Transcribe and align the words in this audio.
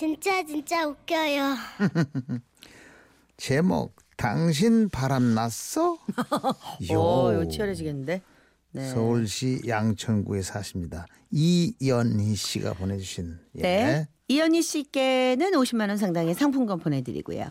진짜 0.00 0.42
진짜 0.42 0.86
웃겨요. 0.86 1.56
제목 3.36 3.94
당신 4.16 4.88
바람 4.88 5.34
났어? 5.34 5.92
오, 5.92 5.98
이거 6.80 7.46
치열해지겠는데. 7.46 8.22
네. 8.72 8.88
서울시 8.88 9.60
양천구에 9.68 10.40
사십니다. 10.40 11.04
이연희 11.30 12.34
씨가 12.34 12.72
보내주신 12.72 13.40
예. 13.56 13.60
네. 13.60 14.08
이현희 14.28 14.62
씨께는 14.62 15.50
50만 15.50 15.90
원 15.90 15.98
상당의 15.98 16.34
상품권 16.34 16.78
보내드리고요. 16.78 17.50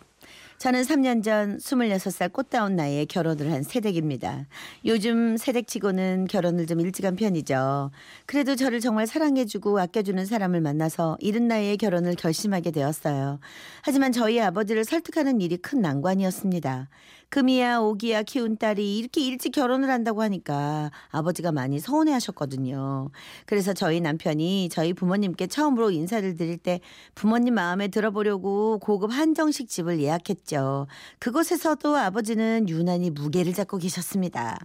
저는 0.59 0.81
3년 0.81 1.23
전 1.23 1.57
26살 1.57 2.33
꽃다운 2.33 2.75
나이에 2.75 3.05
결혼을 3.05 3.49
한 3.49 3.63
새댁입니다. 3.63 4.45
요즘 4.83 5.37
새댁치고는 5.37 6.27
결혼을 6.29 6.67
좀 6.67 6.81
일찍 6.81 7.05
한 7.05 7.15
편이죠. 7.15 7.91
그래도 8.25 8.57
저를 8.57 8.81
정말 8.81 9.07
사랑해주고 9.07 9.79
아껴주는 9.79 10.25
사람을 10.25 10.59
만나서 10.59 11.15
이른 11.21 11.47
나이에 11.47 11.77
결혼을 11.77 12.15
결심하게 12.15 12.71
되었어요. 12.71 13.39
하지만 13.83 14.11
저희 14.11 14.41
아버지를 14.41 14.83
설득하는 14.83 15.39
일이 15.39 15.55
큰 15.55 15.79
난관이었습니다. 15.79 16.89
금이야 17.29 17.79
오기야 17.79 18.23
키운 18.23 18.57
딸이 18.57 18.97
이렇게 18.97 19.21
일찍 19.21 19.51
결혼을 19.51 19.89
한다고 19.89 20.23
하니까 20.23 20.91
아버지가 21.09 21.51
많이 21.51 21.79
서운해 21.79 22.11
하셨거든요. 22.13 23.09
그래서 23.45 23.73
저희 23.73 24.01
남편이 24.01 24.69
저희 24.69 24.93
부모님께 24.93 25.45
처음으로 25.47 25.91
인사를 25.91 26.35
드릴 26.35 26.57
때 26.57 26.81
부모님 27.13 27.53
마음에 27.53 27.87
들어보려고 27.87 28.79
고급 28.79 29.11
한정식 29.11 29.69
집을 29.69 29.99
예약했죠. 29.99 30.87
그곳에서도 31.19 31.95
아버지는 31.95 32.67
유난히 32.67 33.11
무게를 33.11 33.53
잡고 33.53 33.77
계셨습니다. 33.77 34.57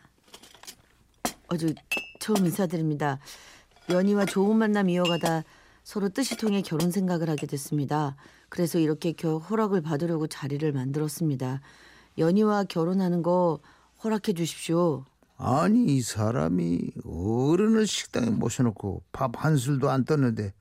어저 1.48 1.69
처음 2.20 2.46
인사드립니다. 2.46 3.19
연희와 3.91 4.24
좋은 4.24 4.56
만남 4.56 4.88
이어가다 4.88 5.44
서로 5.83 6.08
뜻이 6.08 6.38
통해 6.38 6.62
결혼 6.62 6.91
생각을 6.91 7.28
하게 7.28 7.46
됐습니다. 7.46 8.17
그래서 8.48 8.78
이렇게 8.78 9.12
겨, 9.12 9.36
허락을 9.36 9.83
받으려고 9.83 10.27
자리를 10.27 10.72
만들었습니다. 10.72 11.61
연희와 12.19 12.65
결혼하는 12.65 13.23
거 13.23 13.61
허락해 14.03 14.33
주십시오. 14.34 15.05
아니 15.37 15.97
이 15.97 16.01
사람이 16.03 16.93
어른을 17.05 17.87
식당에 17.87 18.31
모셔놓고 18.31 19.03
밥 19.12 19.33
한 19.37 19.57
술도 19.57 19.91
안 19.91 20.05
떴는데 20.05 20.53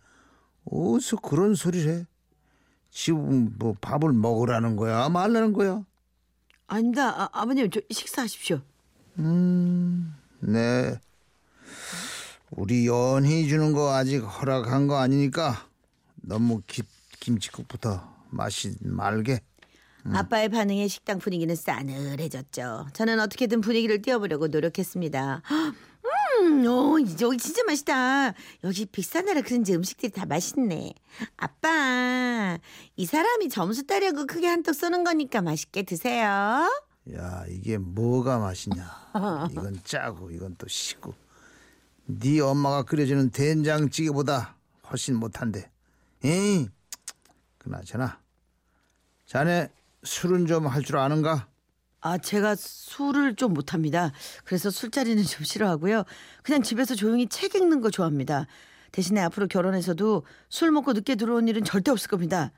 어디서 0.66 1.18
그런 1.18 1.54
소리를 1.56 1.92
해? 1.92 2.06
지금 2.90 3.54
뭐 3.58 3.76
밥을 3.82 4.14
먹으라는 4.14 4.76
거야 4.76 5.10
말라는 5.10 5.54
거야? 5.54 5.84
아닙니다. 6.68 7.22
아, 7.24 7.30
아버님 7.32 7.70
저 7.70 7.82
식사하십시오. 7.90 8.62
음, 9.20 10.16
네. 10.40 11.00
우리 12.52 12.88
연희 12.88 13.48
주는 13.48 13.74
거 13.74 13.94
아직 13.94 14.20
허락한 14.20 14.88
거 14.88 14.98
아니니까 14.98 15.68
너무 16.16 16.62
기, 16.66 16.84
김치국부터 17.20 18.02
마시 18.30 18.76
말게. 18.82 19.42
아빠의 20.06 20.50
반응에 20.50 20.88
식당 20.88 21.20
분위기는 21.20 21.56
싸늘해졌죠. 21.56 22.88
저는 22.94 23.20
어떻게든 23.20 23.62
분위기를 23.62 24.02
띄워보려고 24.02 24.48
노력했습니다. 24.48 25.42
음, 26.42 26.66
오, 26.66 27.00
여기 27.00 27.38
진짜 27.38 27.64
맛있다. 27.64 28.34
여기 28.64 28.86
비싼 28.86 29.26
나라 29.26 29.42
그런지 29.42 29.74
음식들이 29.74 30.12
다 30.12 30.26
맛있네. 30.26 30.94
아빠, 31.38 32.58
이 32.98 33.06
사람이 33.06 33.50
점수 33.50 33.86
따려고 33.88 34.26
크게 34.26 34.48
한턱 34.48 34.76
쏘는 34.76 35.04
거니까 35.04 35.42
맛있게 35.42 35.84
드세요. 35.84 36.70
야 37.16 37.46
이게 37.50 37.78
뭐가 37.78 38.40
맛있냐? 38.40 39.12
이건 39.52 39.80
짜고 39.84 40.32
이건 40.32 40.56
또 40.58 40.68
시고. 40.68 41.14
네 42.06 42.42
엄마가 42.42 42.84
끓여주는 42.84 43.30
된장찌개보다 43.32 44.56
훨씬 44.90 45.16
못한데. 45.16 45.70
에이, 46.26 46.68
그나저나 47.58 48.20
자네 49.26 49.70
술은 50.04 50.46
좀 50.48 50.68
할 50.68 50.84
줄 50.84 50.98
아는가? 50.98 51.48
아, 52.02 52.18
제가 52.18 52.56
술을 52.58 53.36
좀 53.36 53.54
못합니다. 53.54 54.12
그래서 54.44 54.70
술자리는 54.70 55.24
좀 55.24 55.44
싫어하고요. 55.46 56.04
그냥 56.44 56.62
집에서 56.62 56.96
조용히 56.96 57.28
책 57.28 57.56
읽는 57.56 57.82
거 57.82 57.90
좋아합니다. 57.90 58.46
대신에 58.92 59.22
앞으로 59.22 59.48
결혼해서도 59.48 60.26
술 60.50 60.72
먹고 60.72 60.94
늦게 60.94 61.16
들어온 61.16 61.48
일은 61.48 61.64
절대 61.64 61.92
없을 61.92 62.10
겁니다. 62.10 62.52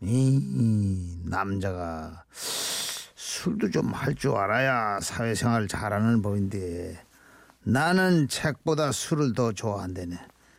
이 0.00 1.18
남자가 1.24 2.24
술도 2.32 3.70
좀 3.70 3.92
할 3.94 4.14
줄 4.14 4.32
알아야 4.36 5.00
사회생활 5.00 5.68
잘하는 5.68 6.20
법인데 6.22 7.02
나는 7.64 8.28
책보다 8.28 8.92
술을 8.92 9.32
더 9.34 9.52
좋아한다네. 9.52 10.16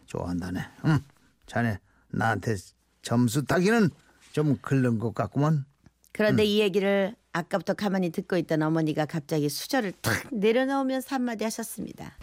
좋아한다네. 0.08 0.60
응, 0.86 1.00
자네 1.46 1.80
나한테 2.10 2.56
점수 3.02 3.44
따기는 3.46 3.90
좀 4.32 4.58
글른 4.62 4.98
것 5.00 5.14
같구먼. 5.14 5.66
그런데 6.14 6.46
이 6.46 6.60
얘기를 6.60 7.16
아까부터 7.34 7.74
가만히 7.74 8.12
듣고 8.12 8.38
있던 8.38 8.62
어머니가 8.62 9.06
갑자기 9.06 9.50
수저를 9.50 9.92
탁 10.02 10.28
내려놓으면서 10.32 11.16
한마디 11.16 11.44
하셨습니다. 11.44 12.18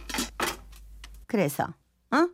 그래서 1.26 1.64
어? 2.12 2.28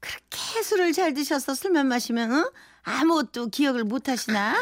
그렇게 0.00 0.62
술을 0.62 0.92
잘 0.92 1.14
드셔서 1.14 1.54
술만 1.54 1.86
마시면 1.86 2.32
어? 2.32 2.52
아무것도 2.82 3.48
기억을 3.48 3.84
못 3.84 4.08
하시나? 4.08 4.54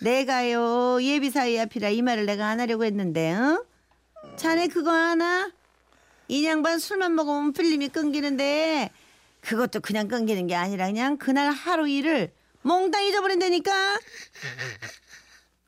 내가요 0.00 1.00
예비 1.02 1.30
사위 1.30 1.58
앞이라 1.60 1.90
이 1.90 2.02
말을 2.02 2.26
내가 2.26 2.48
안 2.48 2.58
하려고 2.58 2.84
했는데 2.84 3.32
어? 3.32 3.64
자네 4.36 4.66
그거 4.66 4.90
하나? 4.92 5.52
이 6.26 6.44
양반 6.44 6.78
술만 6.80 7.14
먹으면 7.14 7.52
필름이 7.52 7.88
끊기는데 7.90 8.90
그것도 9.42 9.80
그냥 9.80 10.08
끊기는 10.08 10.46
게 10.48 10.56
아니라 10.56 10.86
그냥 10.86 11.18
그날 11.18 11.50
하루 11.52 11.88
일을 11.88 12.32
몽땅 12.62 13.04
잊어버린다니까. 13.04 14.00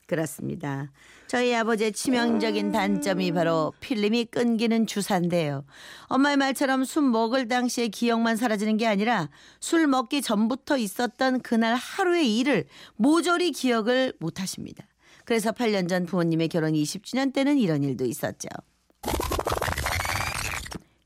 그렇습니다. 0.07 0.91
저희 1.27 1.55
아버지의 1.55 1.91
치명적인 1.91 2.71
단점이 2.71 3.31
바로 3.31 3.73
필름이 3.79 4.25
끊기는 4.25 4.85
주사인데요. 4.85 5.65
엄마의 6.03 6.37
말처럼 6.37 6.85
술 6.85 7.03
먹을 7.03 7.47
당시의 7.47 7.89
기억만 7.89 8.35
사라지는 8.35 8.77
게 8.77 8.85
아니라 8.85 9.29
술 9.59 9.87
먹기 9.87 10.21
전부터 10.21 10.77
있었던 10.77 11.41
그날 11.41 11.75
하루의 11.75 12.37
일을 12.37 12.65
모조리 12.95 13.51
기억을 13.51 14.13
못 14.19 14.39
하십니다. 14.39 14.85
그래서 15.25 15.51
8년 15.51 15.89
전 15.89 16.05
부모님의 16.05 16.49
결혼 16.49 16.73
20주년 16.73 17.33
때는 17.33 17.57
이런 17.57 17.83
일도 17.83 18.05
있었죠. 18.05 18.47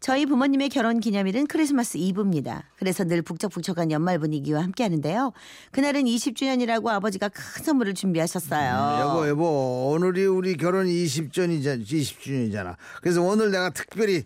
저희 0.09 0.25
부모님의 0.25 0.69
결혼 0.69 0.99
기념일은 0.99 1.45
크리스마스 1.45 1.97
이브입니다. 1.97 2.63
그래서 2.77 3.03
늘 3.03 3.21
북적북적한 3.21 3.91
연말 3.91 4.17
분위기와 4.17 4.63
함께 4.63 4.81
하는데요. 4.81 5.33
그날은 5.69 6.05
20주년이라고 6.05 6.87
아버지가 6.87 7.29
큰 7.29 7.63
선물을 7.63 7.93
준비하셨어요. 7.93 9.01
여보 9.01 9.27
여보 9.27 9.91
오늘이 9.93 10.25
우리 10.25 10.57
결혼 10.57 10.87
20주년이잖아. 10.87 11.85
20주년이잖아. 11.85 12.75
그래서 13.03 13.21
오늘 13.21 13.51
내가 13.51 13.69
특별히 13.69 14.23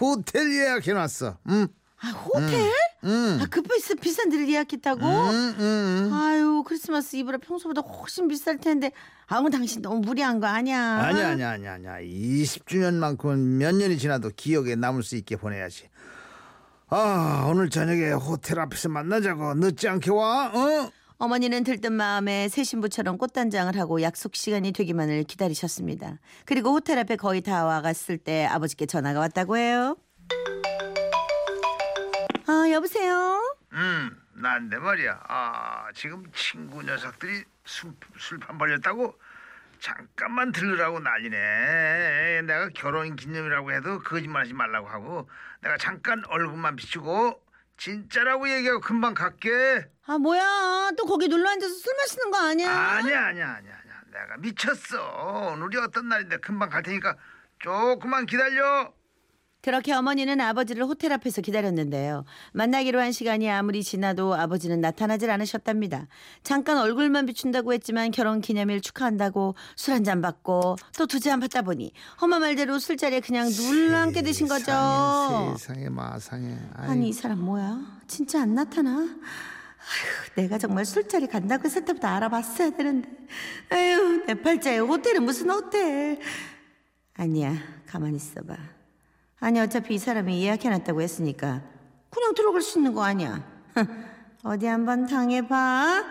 호텔 0.00 0.50
예약해놨어. 0.50 1.36
응? 1.50 1.68
아, 2.00 2.08
호텔? 2.12 2.54
응. 2.54 2.85
아, 3.02 3.46
그 3.50 3.62
비싼, 3.62 3.96
비싼 3.98 4.30
데를 4.30 4.48
예약했다고? 4.48 5.06
응, 5.06 5.54
응, 5.58 6.10
응. 6.10 6.14
아유, 6.14 6.62
크리스마스 6.66 7.16
이브라 7.16 7.38
평소보다 7.38 7.82
훨씬 7.82 8.26
비쌀 8.28 8.58
텐데. 8.58 8.90
아우, 9.28 9.48
당신 9.50 9.82
너무 9.82 10.00
무리한 10.00 10.40
거 10.40 10.46
아니야? 10.46 10.80
아니야 10.80 11.28
아니야 11.30 11.50
아니야 11.50 11.72
아니야 11.74 12.00
20주년만큼은 12.00 13.38
몇 13.58 13.74
년이 13.74 13.98
지나도 13.98 14.30
기억에 14.36 14.76
남을 14.76 15.02
수 15.02 15.16
있게 15.16 15.36
보내야지 15.36 15.88
아 16.88 17.44
오늘 17.50 17.68
저녁에 17.68 18.12
호텔 18.12 18.60
앞에서 18.60 18.88
만나자고 18.88 19.54
늦지 19.54 19.88
않게 19.88 20.12
와 20.12 20.52
어? 20.54 20.90
어머니는 21.18 21.64
들뜬 21.64 21.94
마음에 21.94 22.48
새 22.48 22.62
신부처럼 22.62 23.18
꽃단장을 23.18 23.76
하고 23.76 24.00
약속 24.02 24.36
시간이 24.36 24.72
되기만을 24.72 25.24
기다리셨습니다. 25.24 26.20
그리고 26.44 26.70
호텔 26.70 26.98
앞에 26.98 27.16
거의 27.16 27.40
다 27.40 27.64
와갔을 27.64 28.18
때 28.18 28.44
아버지께 28.44 28.86
전화가 28.86 29.18
왔다고 29.18 29.56
해요. 29.56 29.96
아, 32.46 32.70
여보세요? 32.70 33.42
음 33.72 34.22
난데 34.34 34.78
말이야 34.78 35.20
아 35.28 35.88
지금 35.94 36.24
친구 36.32 36.82
녀석들이 36.82 37.44
술, 37.64 37.92
술판 38.18 38.58
벌렸다고 38.58 39.18
잠깐만 39.80 40.52
들으라고 40.52 41.00
난리네 41.00 42.42
내가 42.42 42.68
결혼 42.74 43.16
기념이라고 43.16 43.72
해도 43.72 43.98
거짓말하지 44.00 44.54
말라고 44.54 44.88
하고 44.88 45.28
내가 45.60 45.76
잠깐 45.76 46.22
얼굴만 46.28 46.76
비추고 46.76 47.42
진짜라고 47.76 48.48
얘기하고 48.48 48.80
금방 48.80 49.12
갈게 49.14 49.86
아, 50.06 50.16
뭐야. 50.18 50.92
또 50.96 51.04
거기 51.04 51.28
눌러 51.28 51.50
앉아서 51.50 51.74
술 51.74 51.94
마시는 51.96 52.30
거 52.30 52.38
아니야? 52.38 52.70
아니야 52.70 53.26
아니야 53.26 53.48
아니야 53.56 53.74
아니야 53.82 54.00
내가 54.12 54.36
미쳤어 54.38 55.52
오늘이 55.52 55.76
어떤 55.78 56.08
날인데 56.08 56.38
금방 56.38 56.70
갈 56.70 56.82
테니까 56.82 57.16
조금만 57.58 58.24
기다려 58.26 58.92
그렇게 59.66 59.92
어머니는 59.92 60.40
아버지를 60.40 60.84
호텔 60.84 61.12
앞에서 61.12 61.42
기다렸는데요. 61.42 62.24
만나기로 62.52 63.00
한 63.00 63.10
시간이 63.10 63.50
아무리 63.50 63.82
지나도 63.82 64.32
아버지는 64.36 64.80
나타나질 64.80 65.28
않으셨답니다. 65.28 66.06
잠깐 66.44 66.78
얼굴만 66.78 67.26
비춘다고 67.26 67.72
했지만 67.72 68.12
결혼 68.12 68.40
기념일 68.40 68.80
축하한다고 68.80 69.56
술 69.74 69.92
한 69.94 70.04
잔 70.04 70.22
받고 70.22 70.76
또 70.96 71.06
두 71.06 71.18
잔 71.18 71.40
받다 71.40 71.62
보니 71.62 71.90
엄마 72.20 72.38
말대로 72.38 72.78
술자리에 72.78 73.18
그냥 73.18 73.48
눌러앉게 73.48 74.22
되신 74.22 74.46
거죠. 74.46 75.56
세상에 75.58 75.88
마상에 75.88 76.56
아이, 76.76 76.90
아니 76.90 77.08
이 77.08 77.12
사람 77.12 77.40
뭐야? 77.40 77.80
진짜 78.06 78.42
안 78.42 78.54
나타나? 78.54 78.90
아휴, 79.00 80.34
내가 80.36 80.58
정말 80.58 80.84
술자리 80.84 81.26
간다고 81.26 81.64
했을 81.64 81.84
때부터 81.84 82.06
알아봤어야 82.06 82.70
되는데. 82.70 83.08
아휴, 83.70 84.24
내 84.26 84.34
팔자에 84.40 84.78
호텔은 84.78 85.24
무슨 85.24 85.50
호텔. 85.50 86.20
아니야, 87.14 87.52
가만히 87.86 88.14
있어봐. 88.14 88.75
아니, 89.38 89.60
어차피 89.60 89.94
이 89.94 89.98
사람이 89.98 90.42
예약해놨다고 90.42 91.00
했으니까 91.02 91.62
그냥 92.10 92.34
들어갈 92.34 92.62
수 92.62 92.78
있는 92.78 92.94
거 92.94 93.02
아니야. 93.04 93.44
어디 94.42 94.66
한번 94.66 95.06
당해봐. 95.06 96.04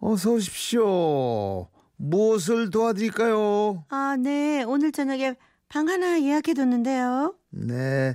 어서 0.00 0.32
오십시오. 0.32 1.68
무엇을 1.96 2.70
도와드릴까요? 2.70 3.84
아, 3.88 4.16
네. 4.18 4.62
오늘 4.64 4.92
저녁에 4.92 5.36
방 5.68 5.88
하나 5.88 6.20
예약해뒀는데요. 6.20 7.34
네. 7.50 8.14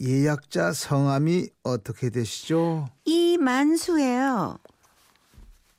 예약자 0.00 0.72
성함이 0.72 1.48
어떻게 1.62 2.10
되시죠? 2.10 2.86
이만수예요. 3.06 4.58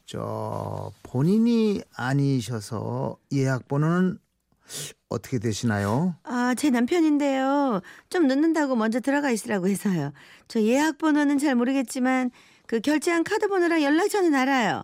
저 0.08 0.92
본인이 1.04 1.82
아니셔서 1.96 3.18
예약 3.34 3.68
번호는 3.68 4.18
어떻게 5.10 5.40
되시나요? 5.40 6.16
아, 6.24 6.54
제 6.56 6.70
남편인데요. 6.70 7.82
좀 8.10 8.28
늦는다고 8.28 8.76
먼저 8.76 9.00
들어가 9.00 9.32
있으라고 9.32 9.68
해서요. 9.68 10.12
저 10.48 10.62
예약 10.62 10.98
번호는 10.98 11.38
잘 11.38 11.56
모르겠지만 11.56 12.32
그 12.66 12.80
결제한 12.82 13.24
카드 13.24 13.48
번호랑 13.48 13.82
연락처는 13.82 14.36
알아요. 14.36 14.84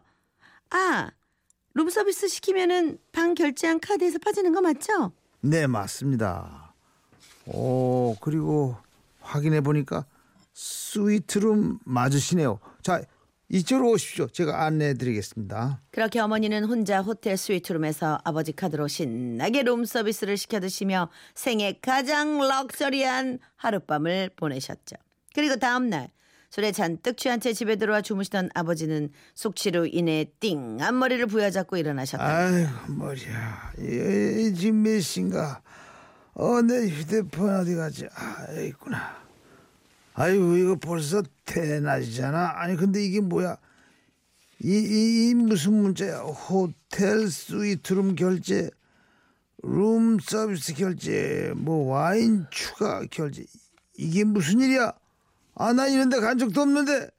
아, 0.70 1.12
룸서비스 1.74 2.28
시키면은 2.28 2.98
방 3.12 3.34
결제한 3.36 3.80
카드에서 3.80 4.20
빠지는 4.20 4.54
거 4.54 4.62
맞죠? 4.62 5.12
네, 5.42 5.68
맞습니다. 5.68 6.74
오, 7.46 8.16
그리고 8.22 8.78
확인해 9.20 9.62
보니까 9.62 10.06
스위트룸 10.54 11.80
맞으시네요. 11.84 12.60
자, 12.82 13.02
이쪽으로 13.50 13.92
오십시오. 13.92 14.28
제가 14.28 14.66
안내해 14.66 14.96
드리겠습니다. 14.96 15.82
그렇게 15.92 16.20
어머니는 16.20 16.64
혼자 16.66 17.02
호텔 17.02 17.38
스위트룸에서 17.38 18.20
아버지 18.24 18.52
카드로 18.52 18.88
신나게 18.88 19.64
룸 19.64 19.86
서비스를 19.86 20.38
시켜 20.38 20.60
드시며 20.60 21.10
생애 21.36 21.78
가장 21.82 22.40
럭셔리한 22.40 23.40
하룻밤을 23.58 24.32
보내셨죠. 24.36 24.96
그리고 25.36 25.58
다음 25.58 25.90
날 25.90 26.10
술에 26.50 26.72
잔뜩 26.72 27.18
취한 27.18 27.40
채 27.40 27.52
집에 27.54 27.76
들어와 27.76 28.02
주무시던 28.02 28.50
아버지는 28.54 29.10
숙취로 29.34 29.88
인해 29.88 30.26
띵한 30.40 30.98
머리를 30.98 31.26
부여잡고 31.26 31.78
일어나셨다. 31.78 32.24
아이고, 32.24 32.70
머리야. 32.90 33.72
이, 33.80 34.54
지금 34.56 34.84
몇 34.84 35.00
시인가? 35.02 35.62
어, 36.36 36.62
내 36.62 36.88
휴대폰 36.90 37.50
어디 37.56 37.76
갔지? 37.76 38.08
아, 38.16 38.52
있구나. 38.68 39.23
아이고, 40.14 40.58
이거 40.58 40.76
벌써 40.76 41.24
대낮이잖아. 41.46 42.54
아니, 42.56 42.76
근데 42.76 43.04
이게 43.04 43.20
뭐야? 43.22 43.58
이, 44.64 44.70
이, 44.70 45.30
이 45.30 45.34
무슨 45.34 45.74
문자야? 45.74 46.20
호텔 46.20 47.28
스위트룸 47.30 48.16
결제, 48.16 48.70
룸 49.64 50.20
서비스 50.20 50.74
결제, 50.74 51.54
뭐 51.56 51.92
와인 51.94 52.46
추가 52.52 53.04
결제. 53.10 53.46
이게 53.98 54.24
무슨 54.24 54.60
일이야? 54.62 54.94
아, 55.56 55.74
나 55.74 55.88
이런 55.88 56.10
데 56.10 56.20
간 56.20 56.38
적도 56.38 56.62
없는데 56.62 57.10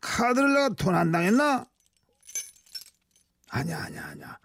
카드를 0.00 0.48
내가 0.54 0.68
돈 0.70 0.94
안 0.94 1.10
당했나? 1.12 1.66
아니야, 3.48 3.84
아니야, 3.84 4.04
아니야. 4.06 4.38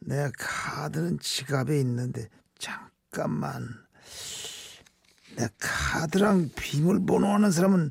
내 0.00 0.30
카드는 0.36 1.18
지갑에 1.20 1.78
있는데 1.80 2.28
잠깐만. 2.58 3.68
내 5.42 5.48
카드랑 5.58 6.50
비밀번호 6.54 7.26
하는 7.26 7.50
사람은 7.50 7.90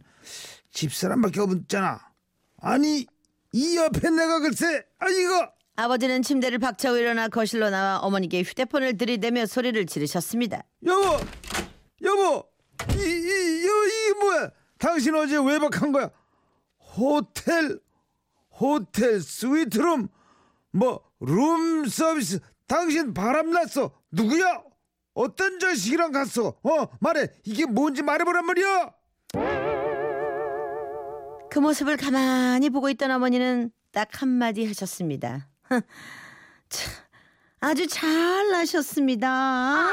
집사람밖에 0.72 1.42
없잖아. 1.42 2.00
아니 2.62 3.06
이 3.52 3.76
옆에 3.76 4.10
내가 4.10 4.40
글쎄 4.40 4.86
아 5.00 5.10
이거 5.10 5.52
아버지는 5.76 6.22
침대를 6.22 6.60
박차고 6.60 6.96
일어나 6.98 7.28
거실로 7.28 7.70
나와 7.70 8.00
어머니께 8.00 8.44
휴대폰을 8.44 8.98
들이대며 8.98 9.48
소리를 9.48 9.86
지르셨습니다. 9.86 10.64
여보 10.86 11.20
여보 12.04 12.46
이 12.96 13.02
이 13.02 13.66
여보 13.68 13.86
이게 13.86 14.20
뭐야? 14.22 14.50
당신 14.78 15.14
어제 15.16 15.36
외박한 15.38 15.92
거야? 15.92 16.10
호텔 16.96 17.80
호텔 18.60 19.20
스위트룸 19.20 20.08
뭐 20.72 21.02
룸 21.20 21.86
서비스 21.88 22.40
당신 22.68 23.14
바람났어 23.14 23.92
누구야? 24.12 24.64
어떤 25.14 25.60
자식이랑 25.60 26.12
갔어? 26.12 26.56
어 26.64 26.88
말해 27.00 27.28
이게 27.44 27.66
뭔지 27.66 28.02
말해보란 28.02 28.46
말이야. 28.46 28.92
그 31.50 31.60
모습을 31.60 31.98
가만히 31.98 32.70
보고 32.70 32.90
있던 32.90 33.12
어머니는 33.12 33.72
딱 33.92 34.22
한마디 34.22 34.66
하셨습니다. 34.68 35.48
참, 36.70 36.94
아주 37.60 37.88
잘 37.88 38.50
나셨습니다. 38.52 39.90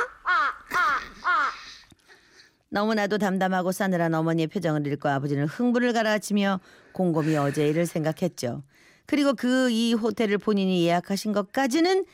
너무나도 2.71 3.19
담담하고 3.19 3.73
싸늘한 3.73 4.15
어머니의 4.15 4.47
표정을 4.49 4.87
읽고 4.87 5.09
아버지는 5.09 5.47
흥분을 5.47 5.93
가라앉히며 5.95 6.61
곰곰이 6.93 7.37
어제 7.37 7.67
일을 7.67 7.87
생각했죠. 7.87 8.63
그리고 9.07 9.33
그 9.35 9.71
이 9.71 9.95
호텔을 9.95 10.39
본인이 10.39 10.85
예약하신 10.85 11.33
것까지는 11.33 12.05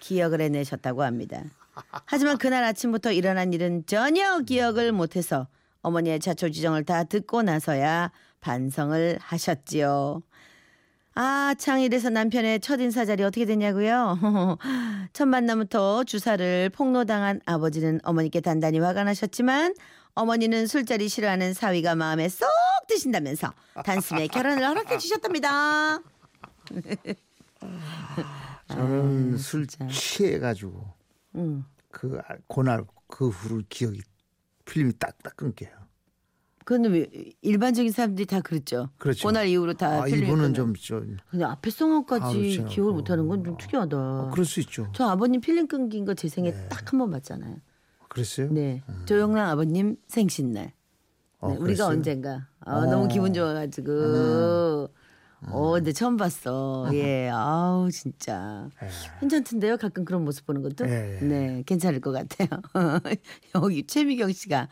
기억을 0.00 0.40
해내셨다고 0.40 1.04
합니다. 1.04 1.42
하지만 2.04 2.38
그날 2.38 2.64
아침부터 2.64 3.12
일어난 3.12 3.52
일은 3.52 3.84
전혀 3.86 4.38
기억을 4.40 4.92
못해서 4.92 5.48
어머니의 5.82 6.20
자초지정을 6.20 6.84
다 6.84 7.04
듣고 7.04 7.42
나서야 7.42 8.12
반성을 8.40 9.18
하셨지요. 9.20 10.22
아, 11.14 11.54
창일에서 11.58 12.10
남편의 12.10 12.60
첫 12.60 12.80
인사 12.80 13.04
자리 13.04 13.22
어떻게 13.22 13.44
됐냐고요? 13.44 14.18
첫 15.12 15.26
만남부터 15.26 16.04
주사를 16.04 16.70
폭로당한 16.70 17.40
아버지는 17.46 18.00
어머니께 18.04 18.40
단단히 18.40 18.78
화가 18.78 19.04
나셨지만 19.04 19.74
어머니는 20.14 20.66
술자리 20.66 21.08
싫어하는 21.08 21.52
사위가 21.54 21.94
마음에 21.94 22.28
쏙 22.28 22.48
드신다면서 22.88 23.52
단숨에 23.84 24.28
결혼을 24.28 24.64
허락해 24.66 24.98
주셨답니다. 24.98 26.00
저는 28.68 29.36
술 29.36 29.66
취해가지고 29.66 30.99
음. 31.36 31.64
그 31.90 32.18
아- 32.28 32.36
그날 32.48 32.84
그 33.08 33.28
후로 33.28 33.62
기억이 33.68 34.00
필름이 34.64 34.94
딱딱 34.98 35.36
끊겨요. 35.36 35.70
왜 36.88 37.06
일반적인 37.42 37.90
사람들이 37.90 38.26
다 38.26 38.40
그랬죠. 38.40 38.90
그렇죠. 38.98 39.26
그날 39.26 39.48
이후로 39.48 39.74
다 39.74 40.02
아, 40.02 40.06
이분은. 40.06 40.54
좀, 40.54 40.74
좀 40.74 41.16
근데 41.30 41.44
앞에 41.44 41.68
아, 41.68 41.70
성함까지 41.76 42.56
그렇죠. 42.58 42.66
기억을 42.66 42.92
못하는 42.92 43.26
건좀 43.26 43.54
어, 43.54 43.56
특이하다. 43.56 43.96
어, 43.96 44.30
그럴 44.30 44.44
수 44.44 44.60
있죠. 44.60 44.86
저 44.94 45.06
아버님 45.08 45.40
필름 45.40 45.66
끊긴 45.66 46.04
거 46.04 46.14
제 46.14 46.28
생에 46.28 46.52
네. 46.52 46.68
딱한 46.68 46.98
번 47.00 47.10
봤잖아요. 47.10 47.56
그랬어요? 48.08 48.52
네, 48.52 48.82
조영랑 49.06 49.48
아버님 49.48 49.96
생신날. 50.06 50.72
어, 51.40 51.48
네, 51.48 51.54
우리가 51.54 51.64
그랬어요? 51.64 51.88
언젠가 51.88 52.46
아, 52.60 52.76
어. 52.76 52.86
너무 52.86 53.08
기분 53.08 53.32
좋아가지고. 53.34 54.88
어, 55.46 55.72
근데 55.72 55.92
처음 55.92 56.16
봤어. 56.16 56.88
예, 56.92 57.30
아우 57.32 57.90
진짜 57.90 58.68
괜찮던데요. 59.20 59.76
가끔 59.78 60.04
그런 60.04 60.24
모습 60.24 60.46
보는 60.46 60.62
것도. 60.62 60.88
예, 60.88 61.18
예. 61.20 61.24
네, 61.24 61.62
괜찮을 61.66 62.00
것 62.00 62.12
같아요. 62.12 62.48
여기 63.54 63.86
최미경 63.86 64.32
씨가 64.32 64.68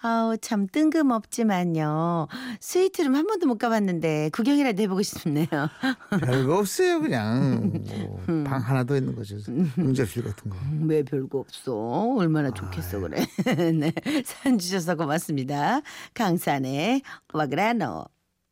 아우 0.00 0.36
참 0.38 0.66
뜬금없지만요. 0.66 2.28
스위트룸 2.60 3.14
한 3.14 3.26
번도 3.26 3.46
못 3.46 3.58
가봤는데 3.58 4.30
구경이라도 4.32 4.82
해보고 4.82 5.02
싶네요. 5.02 5.46
별거 6.20 6.58
없어요 6.58 7.00
그냥 7.00 7.82
뭐 7.86 8.24
음. 8.28 8.44
방 8.44 8.60
하나 8.60 8.84
더 8.84 8.96
있는 8.96 9.14
거죠. 9.14 9.36
응접실 9.78 10.24
같은 10.24 10.50
거. 10.50 10.56
왜 10.84 11.02
별거 11.02 11.38
없어? 11.38 11.74
얼마나 12.16 12.50
좋겠어 12.50 13.00
그래. 13.00 13.26
네, 13.78 13.92
사연 14.24 14.58
주셔서 14.58 14.94
고맙습니다. 14.94 15.82
강산의 16.14 17.02
와그라노. 17.32 18.15